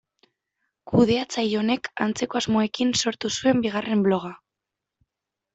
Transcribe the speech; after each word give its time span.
Kudeatzaile 0.91 1.59
honek 1.59 1.89
antzeko 2.05 2.39
asmoekin 2.41 2.97
sortu 3.03 3.33
zuen 3.37 3.63
bigarren 3.67 4.03
bloga. 4.09 4.37